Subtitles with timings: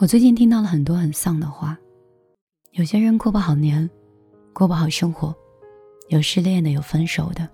[0.00, 1.76] 我最近听到了很多很丧的话，
[2.70, 3.90] 有些人过不好年，
[4.52, 5.34] 过不好生活，
[6.08, 7.48] 有失恋的，有分手的，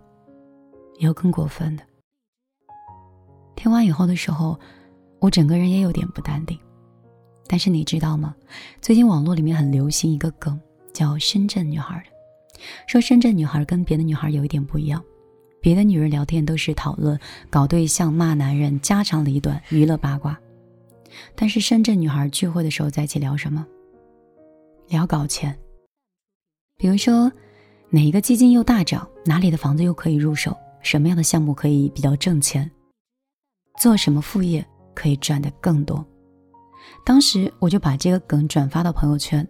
[0.99, 1.83] 有更过分的。
[3.57, 4.61] 听完以后的时候，
[5.21, 6.59] 我整个人也有点不淡定。
[7.47, 8.37] 但是你知道吗？
[8.79, 10.61] 最近网络里面很流行一个梗，
[10.93, 15.03] 叫“深圳女孩”的，说深圳女孩跟别的女孩有一点不一样。
[15.63, 17.19] 别的女人聊天都是讨论
[17.49, 20.39] 搞对象、骂男人、家长里短、娱乐八卦，
[21.35, 23.67] 但是深圳女孩聚会的时候在一起聊什么？
[24.89, 25.57] 聊搞钱。
[26.77, 27.31] 比如说，
[27.91, 32.71] 哪一个基金又大涨，哪里的房子又可以入手，什么样的项目可以比较挣钱，
[33.79, 34.65] 做什么副业
[34.95, 36.05] 可以赚得更多。
[37.05, 39.47] 当时我就把这个梗转发到朋友圈，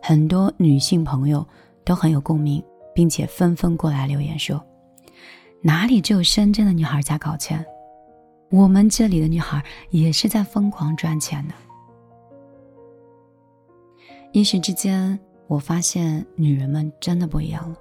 [0.00, 1.46] 很多女性朋友
[1.84, 2.62] 都很有共鸣，
[2.94, 4.64] 并且纷纷过来留言说。
[5.62, 7.64] 哪里只有深圳的女孩在搞钱？
[8.52, 11.54] 我们这里的女孩也是在疯狂赚钱的。
[14.30, 17.76] 一时之间，我发现女人们真的不一样了。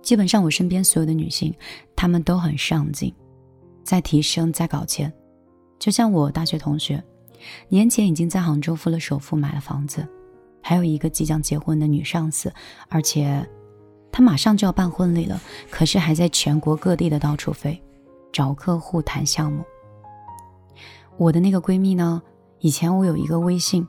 [0.00, 1.54] 基本上，我身边所有的女性，
[1.94, 3.14] 她们都很上进，
[3.84, 5.12] 在提升，在搞钱。
[5.78, 7.04] 就像我大学同学，
[7.68, 10.08] 年前已经在杭州付了首付买了房子，
[10.62, 12.50] 还有一个即将结婚的女上司，
[12.88, 13.46] 而且。
[14.10, 17.82] 她马上就要办婚礼了，可是还在全国各地的到处飞，
[18.32, 19.62] 找客户谈项目。
[21.18, 22.22] 我的那个闺蜜呢？
[22.60, 23.86] 以前我有一个微信，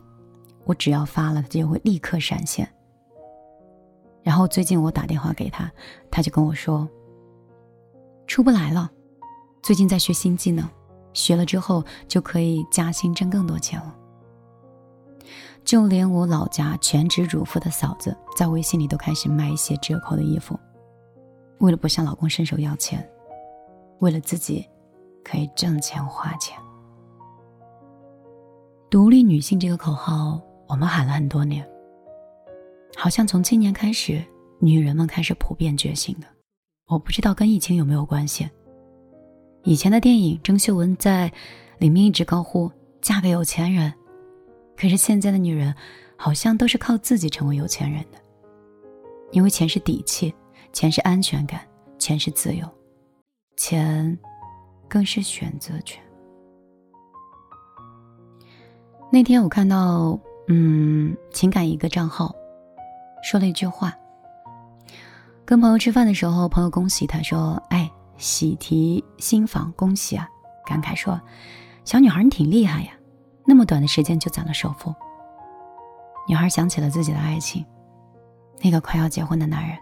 [0.65, 2.67] 我只要发了，她就会立刻闪现。
[4.23, 5.71] 然后最近我打电话给她，
[6.09, 6.87] 她就跟我说，
[8.25, 8.89] 出不来了，
[9.61, 10.67] 最近在学新技能，
[11.13, 13.95] 学了之后就可以加薪挣更多钱了。
[15.63, 20.59] 就连我老家全职主妇的嫂子，在微信里都开始卖一些折扣的衣服，
[21.59, 23.07] 为了不向老公伸手要钱，
[24.03, 24.67] 为了自己
[25.23, 26.57] 可以挣钱花钱。
[28.89, 31.65] 独立女性这个口号，我们喊了很多年，
[32.97, 34.21] 好像从今年开始，
[34.59, 36.27] 女人们开始普遍觉醒的。
[36.87, 38.47] 我不知道跟疫情有没有关系。
[39.63, 41.31] 以前的电影，郑秀文在
[41.77, 42.69] 里面一直高呼
[43.01, 43.91] “嫁给有钱人”。
[44.75, 45.73] 可是现在的女人，
[46.17, 48.19] 好像都是靠自己成为有钱人的，
[49.31, 50.35] 因为钱是底气，
[50.73, 51.61] 钱是安全感，
[51.97, 52.67] 钱是自由，
[53.55, 54.17] 钱
[54.89, 56.01] 更是选择权。
[59.11, 62.33] 那天我看到，嗯，情感一个账号
[63.23, 63.93] 说了一句话，
[65.45, 70.27] 跟朋友吃饭的时候，朋友恭喜他说：“哎，喜提新房，恭喜啊！”
[70.65, 71.21] 感慨说
[71.85, 72.91] ：“小女孩你挺厉害呀。”
[73.45, 74.95] 那么短的时间就攒了首付，
[76.27, 77.63] 女孩想起了自己的爱情，
[78.61, 79.77] 那个快要结婚的男人，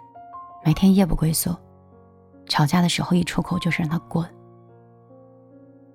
[0.66, 1.56] 每天夜不归宿，
[2.51, 4.29] 吵架的时候一出口就是让他滚。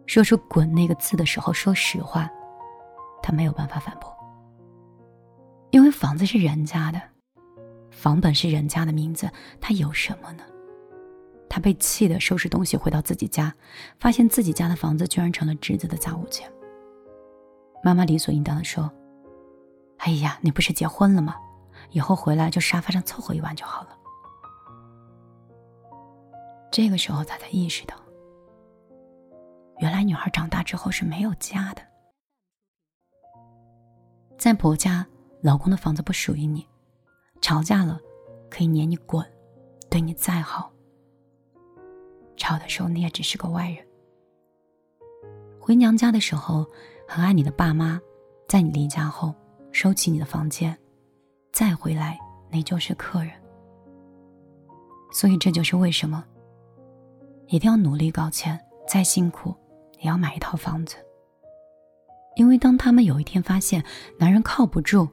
[0.06, 2.30] 说出“滚”那个字的时候，说实话，
[3.22, 4.10] 他没有办法反驳，
[5.70, 6.98] 因为房子是人家的，
[7.90, 9.30] 房本是人家的名字，
[9.60, 10.42] 他有什么呢？
[11.46, 13.52] 他被气得收拾东西回到自己家，
[14.00, 16.50] 发现自己家的房子居然成了侄子的杂物间。
[17.84, 18.90] 妈妈理所应当的说
[19.98, 21.36] ：“哎呀，你不是结婚了吗？
[21.90, 23.88] 以后回来就沙发上凑合一晚就好了。”
[26.76, 27.96] 这个时候，他才意识到，
[29.78, 31.80] 原来女孩长大之后是没有家的。
[34.36, 35.06] 在婆家，
[35.40, 36.68] 老公的房子不属于你，
[37.40, 37.98] 吵架了
[38.50, 39.26] 可以撵你滚，
[39.88, 40.70] 对你再好，
[42.36, 43.82] 吵的时候你也只是个外人。
[45.58, 46.66] 回娘家的时候。
[47.08, 48.00] 很爱你的爸妈，
[48.48, 49.32] 在你离家后
[49.70, 50.76] 收起你的房间，
[51.52, 52.18] 再回来
[52.50, 53.32] 你就是客人。
[55.12, 56.24] 所以这就是为什么
[57.48, 58.58] 一定要努力搞钱，
[58.88, 59.54] 再辛苦
[60.00, 60.96] 也要买一套房子。
[62.36, 63.84] 因为当他们有一天发现
[64.18, 65.08] 男人靠不住，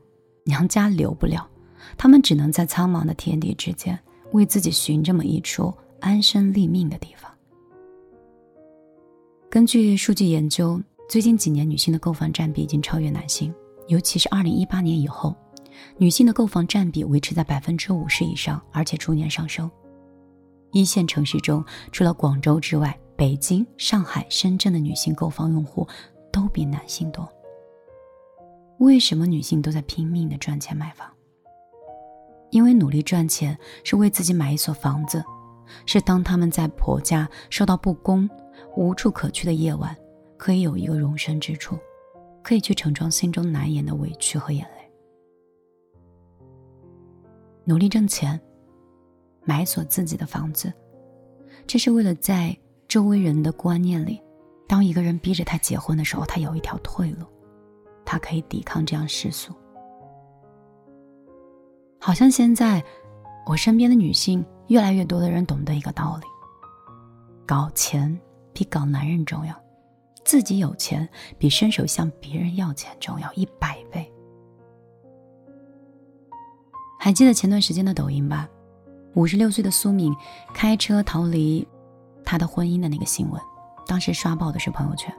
[0.45, 1.49] 娘家留不了，
[1.97, 3.97] 他们只能在苍茫的天地之间
[4.31, 7.31] 为自己寻这么一处安身立命的地方。
[9.49, 10.81] 根据数据研究。
[11.09, 13.53] 最近几年，女性的购房占比已经超越男性，
[13.87, 15.35] 尤其是二零一八年以后，
[15.97, 19.69] 女性的购房占比维持在百分之五十以上，而且逐年上升。
[20.73, 25.87] 一线城市中，除了广州之外，北京、上海、深圳的女性购房用户
[26.31, 27.28] 都比男性多。
[28.79, 31.08] 为什么女性都在拼命的赚钱买房？
[32.49, 35.23] 因为努力赚钱是为自己买一所房子，
[35.85, 38.29] 是当他们在婆家受到不公、
[38.75, 39.96] 无处可去的夜晚。
[40.35, 41.78] 可以有一个容身之处，
[42.43, 44.91] 可以去盛装心中难言的委屈和眼泪。
[47.64, 48.37] 努力挣钱，
[49.43, 50.72] 买所自己的房子，
[51.67, 52.57] 这是为了在
[52.87, 54.22] 周围人的观念里，
[54.67, 57.25] 当一个人逼着他结婚的时候，他有一条退路。
[58.05, 59.53] 他可以抵抗这样世俗。
[61.99, 62.84] 好像现在，
[63.45, 66.25] 我身边的女性越来越多的人懂得一个道理：
[67.47, 68.19] 搞钱
[68.51, 69.55] 比搞男人重要，
[70.25, 71.07] 自己有钱
[71.37, 74.11] 比伸手向别人要钱重要一百倍。
[76.99, 78.47] 还记得前段时间的抖音吧？
[79.15, 80.13] 五十六岁的苏敏
[80.53, 81.67] 开车逃离
[82.23, 83.41] 他的婚姻的那个新闻，
[83.87, 85.13] 当时刷爆的是朋友圈。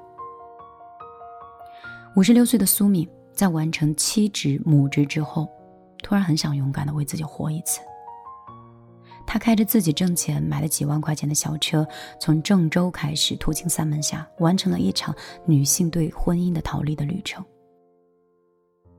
[2.16, 5.48] 五十六岁的苏敏在完成妻职母职之后。
[6.02, 7.80] 突然很想勇敢的为自己活一次。
[9.26, 11.88] 他开着自己挣钱买了几万块钱的小车，
[12.20, 15.14] 从郑州开始途经三门峡，完成了一场
[15.46, 17.42] 女性对婚姻的逃离的旅程。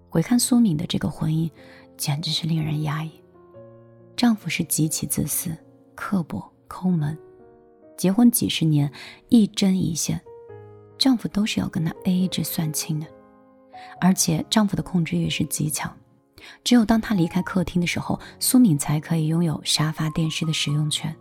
[0.09, 1.47] 回看苏敏的这个婚姻，
[1.95, 3.12] 简直是令人压抑。
[4.16, 5.56] 丈夫是极其自私、
[5.94, 7.18] 刻薄、抠门，
[7.98, 8.92] 结婚几十年
[9.30, 10.20] 一针一线，
[10.98, 13.06] 丈夫都是要跟她 A A 制算清的，
[14.00, 15.96] 而且丈夫的控制欲是极强。
[16.64, 21.14] 只有当他离开客厅的时候，苏敏才可以拥有沙发、电视的使用权。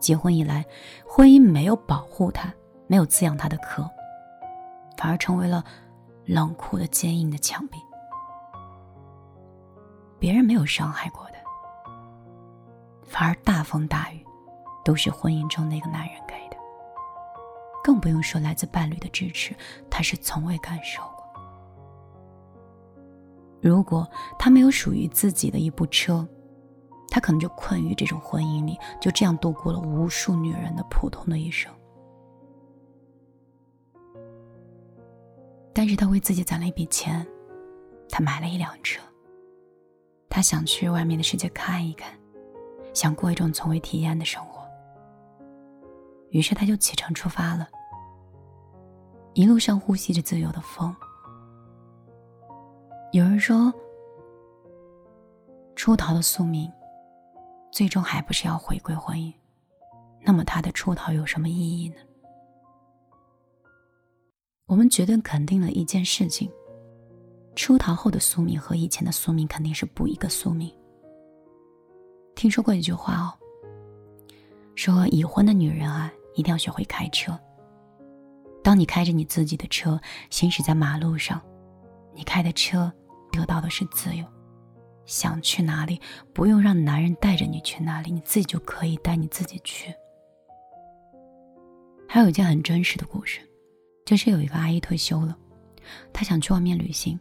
[0.00, 0.64] 结婚以来，
[1.06, 2.52] 婚姻没有保护她，
[2.86, 3.88] 没有滋养她的壳，
[4.98, 5.64] 反而成为了
[6.26, 7.78] 冷酷的、坚硬的墙壁。
[10.18, 11.33] 别人没有伤害过的，
[13.14, 14.26] 反而大风大雨
[14.84, 16.56] 都是婚姻中那个男人给的。
[17.84, 19.54] 更不用说来自伴侣的支持，
[19.88, 21.24] 他是从未感受过。
[23.62, 24.04] 如果
[24.36, 26.26] 他没有属于自己的一部车，
[27.08, 31.72] 他可能就困于这种婚姻里，就这样度过了无数女人的普通的一生。
[35.72, 37.24] 但是他为自己攒了一笔钱，
[38.08, 39.00] 他买了一辆车。
[40.28, 42.12] 他想去外面的世界看一看，
[42.94, 44.62] 想过一种从未体验的生活。
[46.30, 47.68] 于是他就启程出发了，
[49.34, 50.94] 一路上呼吸着自由的风。
[53.12, 53.72] 有人说，
[55.76, 56.72] 出逃的宿命，
[57.70, 59.32] 最终还不是要回归婚姻？
[60.22, 61.96] 那么他的出逃有什么意义呢？
[64.66, 66.50] 我们绝对肯定了一件事情：
[67.54, 70.72] 出逃后的宿命和以前的宿命肯定是不一个宿命。
[72.44, 73.32] 听说过一句话哦，
[74.74, 77.40] 说已婚的女人啊，一定要学会开车。
[78.62, 79.98] 当你开着你自己的车
[80.28, 81.40] 行驶在马路上，
[82.12, 82.92] 你开的车。
[83.32, 84.22] 得到的是自由，
[85.06, 85.98] 想去哪里
[86.34, 89.90] 不用让男人带着你去哪里，你自己就可以带你自己去。
[92.06, 93.40] 还有一件很真实的故事，
[94.04, 95.34] 就是有一个阿姨退休了，
[96.12, 97.18] 她想去外面旅行，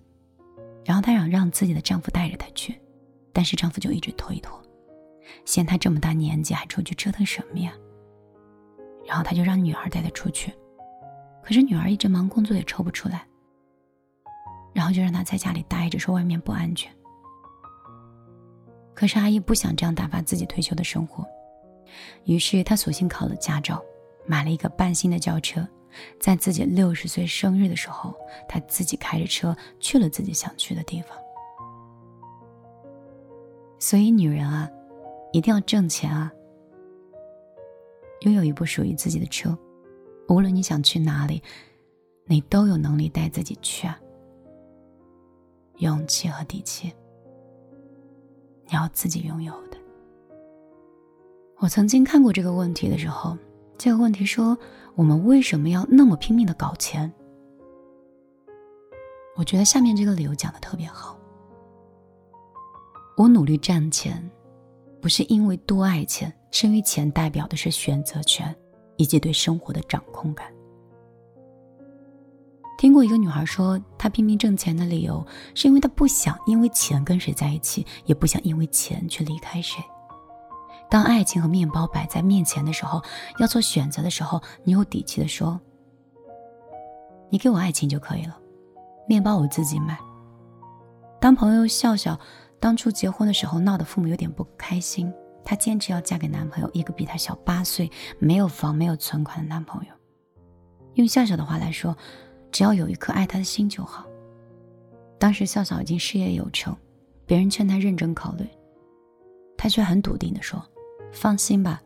[0.84, 2.78] 然后她想让自己的丈夫带着她去，
[3.32, 4.62] 但是丈夫就一直推脱，
[5.46, 7.74] 嫌她这么大年纪还出去折腾什么呀？
[9.06, 10.54] 然后他就让女儿带她出去，
[11.44, 13.28] 可是女儿一直忙工作也抽不出来。
[14.74, 16.92] 然后就让他在家里待着，说外面不安全。
[18.96, 21.24] 可是阿姨不想这样打发自己退休的生活，
[22.26, 23.84] 于是她索性考了驾照，
[24.26, 25.68] 买了一个半新的轿车，
[26.20, 28.16] 在自己六十岁生日的时候，
[28.48, 31.16] 她自己开着车去了自己想去的地方。
[33.78, 34.68] 所以，女人啊，
[35.34, 36.32] 一定要挣钱啊，
[38.22, 39.58] 拥有一部属于自己的车，
[40.30, 41.42] 无论你想去哪里，
[42.26, 44.00] 你都有能力带自己去啊。
[45.80, 46.94] 勇气和底气，
[48.68, 49.78] 你要自己拥有的。
[51.58, 53.36] 我曾经看过这个问题的时候，
[53.76, 54.56] 这个问题说：
[54.94, 57.12] 我们为什么要那么拼命的搞钱？
[59.36, 61.18] 我觉得下面这个理由讲的特别好。
[63.18, 64.30] 我努力赚钱，
[65.04, 68.56] 不是因为多爱钱，是因为钱代表的是选择权
[68.96, 70.48] 以及对生活的掌控感。
[72.78, 79.84] 听过一个女孩说，她拼命挣钱的理由是因为她不想因为钱跟谁在一起，也不想因为钱去离开谁。
[80.90, 83.02] 当爱情和面包摆在面前的时候，
[83.40, 85.60] 要做选择的时候，你有底气的说
[87.30, 88.38] ：“你给我爱情就可以了，
[89.06, 90.00] 面包我自己买。”
[91.20, 92.18] 当朋友笑笑
[92.64, 95.12] 当初结婚的时候闹得父母有点不开心，
[95.44, 99.92] 她坚持要嫁给男朋友一个比她小八岁、没有房没有存款的男朋友。
[100.94, 101.94] 用笑笑的话来说。
[102.54, 104.06] 只要有一颗爱他的心就好。
[105.18, 106.78] 当时笑笑已经事业有成，
[107.26, 108.48] 别人劝她认真考虑，
[109.58, 110.64] 她却很笃定地说
[111.12, 111.82] ：“放心吧，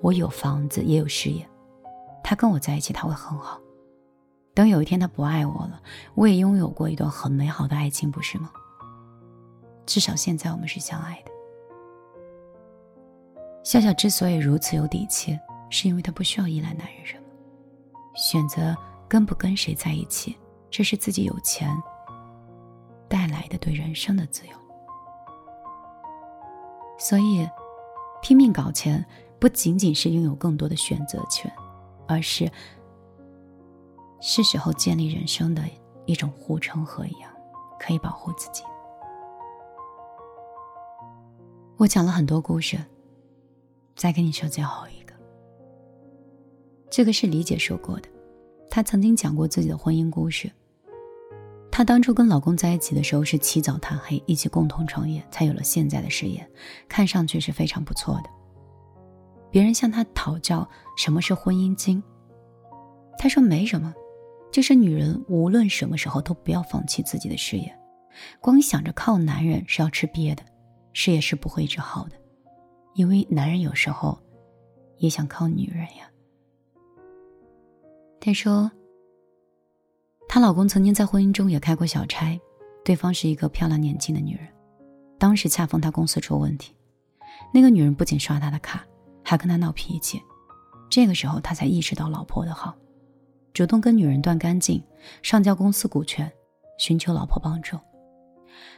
[0.00, 1.44] 我有房子也有事业，
[2.22, 3.60] 他跟我在一起他会很好。
[4.54, 5.82] 等有一天他不爱我了，
[6.14, 8.52] 我也拥有过一段很美好的爱情，不是吗？
[9.86, 11.30] 至少现在我们是相爱的。”
[13.64, 15.38] 笑笑之所以如此有底气，
[15.70, 17.22] 是因为她不需要依赖男人什么，
[18.14, 18.76] 选择。
[19.06, 20.36] 跟不跟谁在一起，
[20.70, 21.70] 这是自己有钱
[23.06, 24.52] 带来的对人生的自由。
[26.98, 27.48] 所以，
[28.20, 29.04] 拼命搞钱
[29.38, 31.52] 不仅仅是拥有更多的选择权，
[32.08, 32.50] 而是
[34.20, 35.62] 是时候建立人生的
[36.06, 37.30] 一种护城河一样，
[37.78, 38.64] 可以保护自己。
[41.76, 42.78] 我讲了很多故事，
[43.96, 45.12] 再跟你说最后一个。
[46.88, 48.08] 这个是李姐说过的，
[48.70, 50.48] 她曾经讲过自己的婚姻故事。
[51.72, 56.48] 她当初跟老公在一起的时候是起早贪黑，一起共同创业，才有了现在的事业，
[56.88, 58.30] 看上去是非常不错的。
[59.50, 62.00] 别人向她讨教什么是婚姻经，
[63.18, 63.92] 她说没什么，
[64.52, 67.76] 就是女人无论什么时候都不要放弃自己的事业，
[68.40, 70.44] 光想着靠男人是要吃瘪的，
[70.94, 72.16] 事业是不会一直好的，
[72.94, 74.18] 因为男人有时候
[74.96, 76.10] 也想靠女人呀。
[78.18, 78.70] 她说。
[80.26, 82.40] 她老公曾经在婚姻中也开过小差，
[82.84, 84.48] 对方是一个漂亮年轻的女人。
[85.16, 86.74] 当时恰逢他公司出问题，
[87.52, 88.84] 那个女人不仅刷他的卡，
[89.22, 90.20] 还跟他闹脾气。
[90.90, 92.74] 这个时候他才意识到老婆的好，
[93.52, 94.82] 主动跟女人断干净，
[95.22, 96.28] 上交公司股权，
[96.78, 97.78] 寻求老婆帮助。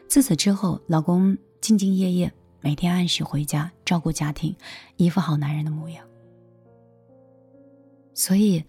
[0.08, 1.34] 自此之后，老公
[1.66, 4.54] 兢兢业业，每天按时回家照顾家庭，
[4.96, 6.06] 一副好男人的模样。
[8.14, 8.64] 所以，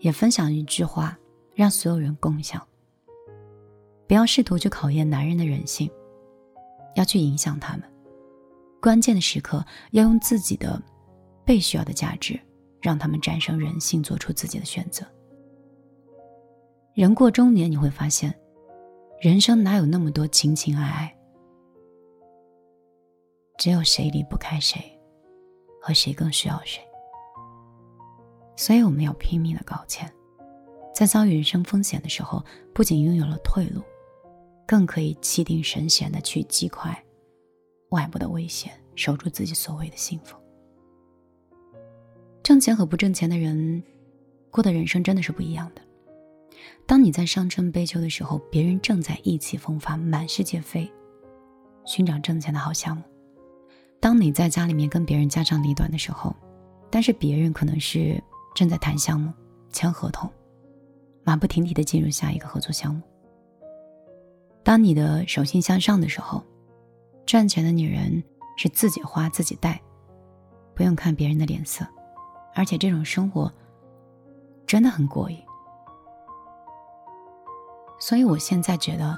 [0.00, 1.16] 也分享一句话。
[1.52, 2.66] 让所有人共享。
[4.08, 5.90] 不要试图去考验男人的人性，
[6.94, 7.82] 要去影响他们。
[8.80, 10.80] 关键的时刻，要用自己的
[11.44, 12.40] 被需要的价值，
[12.80, 15.04] 让他们战胜人性，做出自己的选择。
[16.94, 18.34] 人过中年，你会发现，
[19.20, 21.16] 人生哪有那么多情情爱爱？
[23.60, 24.80] 只有谁离不开谁，
[25.82, 26.82] 和谁更需要谁。
[28.56, 30.10] 所以，我们要拼命的搞钱。
[30.94, 33.82] 在遭遇人生风险的时候，不仅拥有了退路，
[34.66, 36.90] 更可以气定神闲的去击溃
[37.90, 40.38] 外部的危险，守住自己所谓的幸福。
[42.42, 43.82] 挣钱和不挣钱的人，
[44.50, 45.82] 过的人生真的是不一样的。
[46.86, 50.90] 当你在伤春悲秋的时候，别人正在意气风发、满世界飞，
[51.84, 53.02] 寻找挣钱的好项目；
[54.00, 56.34] 当你在家里面跟别人家长里短的时候，
[56.90, 58.20] 但是别人可能是
[58.54, 59.30] 正在谈项目、
[59.70, 60.28] 签合同。
[61.22, 63.02] 马不停蹄的进入下一个合作项目。
[64.62, 66.42] 当你的手心向上的时候，
[67.26, 68.24] 赚钱的女人
[68.56, 69.80] 是自己花自己带，
[70.74, 71.86] 不用看别人的脸色，
[72.54, 73.52] 而且这种生活
[74.66, 75.38] 真的很过瘾。
[77.98, 79.16] 所以我现在觉得，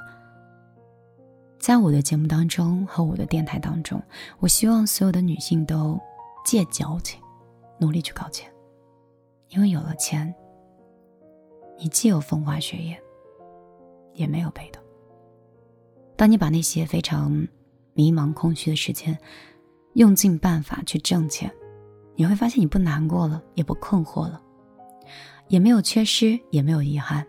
[1.63, 4.03] 在我的节目当中和我的电台当中，
[4.39, 5.97] 我希望所有的女性都
[6.43, 7.17] 戒矫情，
[7.79, 8.51] 努力去搞钱，
[9.47, 10.35] 因为有了钱。
[11.79, 13.01] 你既有风花雪月，
[14.13, 14.83] 也没有被动。
[16.17, 17.31] 当你把那些非常
[17.93, 19.17] 迷茫、空虚的时间，
[19.93, 21.49] 用尽办法去挣钱，
[22.17, 24.41] 你会发现你不难过了，也不困惑了，
[25.47, 27.25] 也没有缺失，也没有遗憾，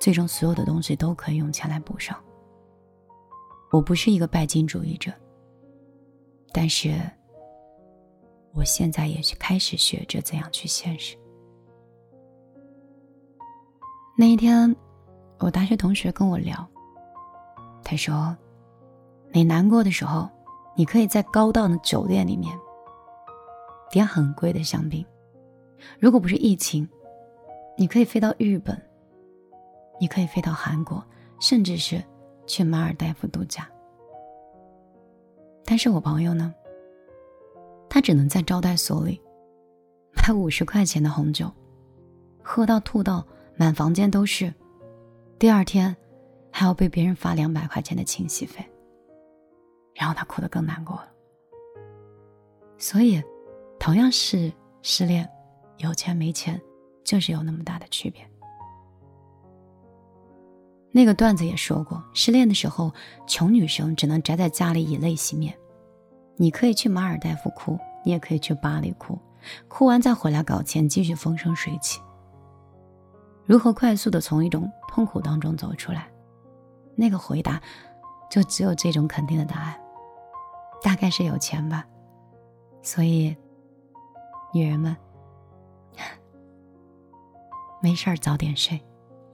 [0.00, 2.18] 最终所有的东西都可以用钱来补上。
[3.70, 5.12] 我不是一个拜金主义者，
[6.52, 6.98] 但是
[8.54, 11.16] 我现在也是开始学着怎样去现实。
[14.16, 14.74] 那一天，
[15.38, 16.66] 我大学同学跟我聊，
[17.84, 18.36] 他说
[19.32, 20.28] ：“你难过的时候，
[20.74, 22.58] 你可以在高档的酒店里面
[23.90, 25.04] 点很贵的香槟；
[26.00, 26.88] 如果不是疫情，
[27.76, 28.80] 你可以飞到日本，
[30.00, 31.04] 你可以飞到韩国，
[31.38, 32.02] 甚至是
[32.48, 33.70] 去马尔代夫度假。
[35.64, 36.52] 但是我朋友呢，
[37.88, 39.20] 他只能在招待所里
[40.16, 41.48] 买五十块钱的红酒，
[42.42, 43.24] 喝到吐到。”
[43.60, 44.54] 满房间都是，
[45.36, 45.96] 第二天
[46.52, 48.64] 还要被别人发两百块钱的清洗费，
[49.96, 51.08] 然后他哭得更难过了。
[52.78, 53.20] 所以，
[53.80, 55.28] 同样是失恋，
[55.78, 56.62] 有钱没钱
[57.02, 58.24] 就是有那么大的区别。
[60.98, 62.92] 那个段子也说过，失恋的时候，
[63.24, 65.56] 穷女生只能宅在家里以泪洗面。
[66.36, 69.16] 你可以去马尔代夫哭，你也可以去巴黎哭，
[69.68, 72.00] 哭完再回来搞钱，继续风生水起。
[73.46, 76.10] 如何快速的从一种痛苦当中走出来？
[76.96, 77.62] 那个回答，
[78.28, 79.80] 就只有这种肯定的答案，
[80.82, 81.86] 大概是有钱吧。
[82.82, 83.36] 所以，
[84.52, 84.96] 女人们，
[87.80, 88.84] 没事儿早点睡，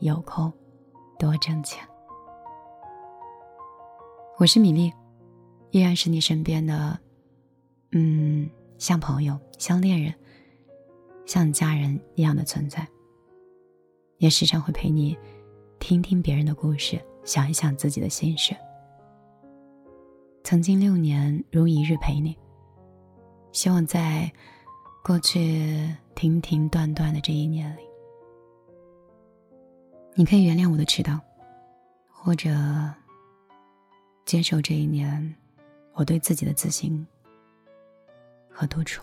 [0.01, 0.53] 有空
[1.25, 1.83] 多挣钱。
[4.37, 4.93] 我是米粒，
[5.71, 6.99] 依然是你身边的，
[7.93, 10.15] 嗯，像朋友、像恋人、
[11.25, 12.87] 像家人一样的存在。
[14.19, 15.17] 也时常会陪你
[15.79, 18.55] 听听别人的故事，想一想自己的心事。
[20.43, 22.37] 曾经六年如一日陪你，
[23.51, 24.31] 希望在
[25.03, 27.84] 过去停停断断的这一年里，
[30.17, 31.21] 你可以原谅我的迟到，
[32.09, 32.49] 或者
[34.25, 35.35] 接受这一年
[35.93, 37.05] 我对自己的自信
[38.49, 39.03] 和独处。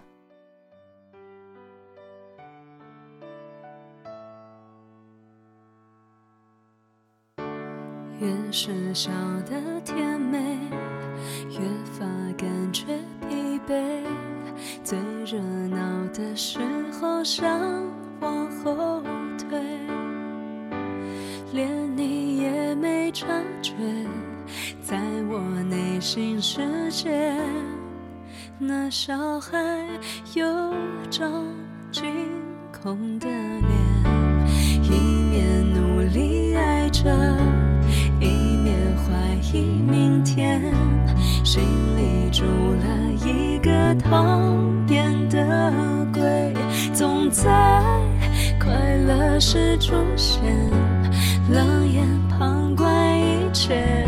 [8.21, 10.57] 越是笑得甜美，
[11.49, 12.05] 越发
[12.37, 12.85] 感觉
[13.27, 14.01] 疲惫。
[14.81, 16.59] 最热闹的时
[16.93, 17.49] 候想
[18.21, 19.01] 往后
[19.37, 19.59] 退，
[21.53, 23.27] 连你也没察
[23.61, 23.73] 觉，
[24.81, 24.97] 在
[25.29, 25.39] 我
[25.69, 27.35] 内心世界，
[28.57, 29.57] 那小孩
[30.33, 30.45] 有
[31.09, 31.45] 张
[31.91, 32.05] 惊
[32.71, 33.63] 恐的脸，
[34.83, 34.89] 一
[35.29, 37.09] 面努力爱着。
[38.21, 38.27] 一
[38.57, 39.13] 面怀
[39.51, 40.61] 疑明天，
[41.43, 41.61] 心
[41.97, 44.39] 里住了一个讨
[44.87, 46.53] 厌的鬼，
[46.93, 47.49] 总在
[48.59, 50.41] 快乐时出现，
[51.51, 54.07] 冷眼旁观一切，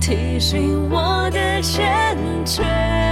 [0.00, 3.09] 提醒我的欠缺。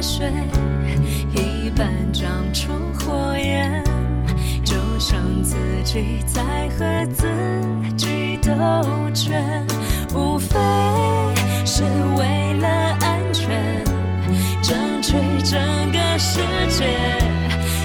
[0.00, 0.26] 水
[1.34, 3.84] 一半长出火焰，
[4.64, 7.26] 就像自己在和自
[7.96, 8.50] 己斗
[9.12, 9.66] 拳，
[10.14, 10.56] 无非
[11.66, 11.82] 是
[12.16, 12.68] 为了
[13.00, 13.84] 安全，
[14.62, 15.12] 争取
[15.44, 15.60] 整
[15.92, 16.86] 个世界，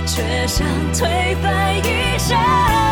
[0.06, 2.83] 却想推翻一切。